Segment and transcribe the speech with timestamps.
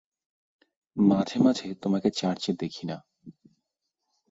[0.97, 2.97] মাঝে মাঝে তোমাকে চার্চে দেখি না।